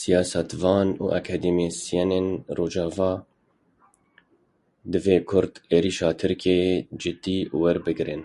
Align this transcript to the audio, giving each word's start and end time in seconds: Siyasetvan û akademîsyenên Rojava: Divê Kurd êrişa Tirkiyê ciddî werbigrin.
Siyasetvan 0.00 0.88
û 1.04 1.06
akademîsyenên 1.18 2.28
Rojava: 2.56 3.12
Divê 4.92 5.16
Kurd 5.28 5.54
êrişa 5.76 6.10
Tirkiyê 6.20 6.70
ciddî 7.00 7.38
werbigrin. 7.62 8.22